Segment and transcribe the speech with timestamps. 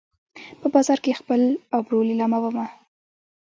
[0.59, 1.41] په بازار کې خپل
[1.77, 2.65] ابرو لیلامومه